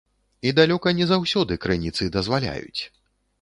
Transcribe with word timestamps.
І 0.51 0.53
далёка 0.59 0.93
не 0.99 1.05
заўсёды 1.11 1.59
крыніцы 1.67 2.09
дазваляюць. 2.17 2.81